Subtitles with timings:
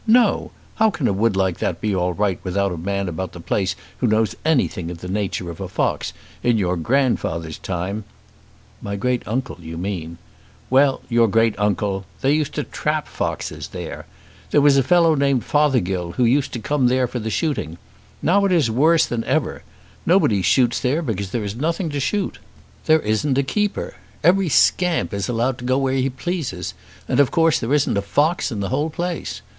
[0.07, 0.49] No!
[0.77, 3.75] How can a wood like that be all right without a man about the place
[3.99, 6.11] who knows anything of the nature of a fox?
[6.41, 8.03] In your grandfather's time"
[8.81, 10.17] "My great uncle you mean."
[10.71, 12.05] "Well; your great uncle!
[12.21, 14.07] they used to trap the foxes there.
[14.49, 17.77] There was a fellow named Fothergill who used to come there for shooting.
[18.23, 19.61] Now it is worse than ever.
[20.07, 22.39] Nobody shoots there because there is nothing to shoot.
[22.87, 23.97] There isn't a keeper.
[24.23, 26.73] Every scamp is allowed to go where he pleases,
[27.07, 29.43] and of course there isn't a fox in the whole place.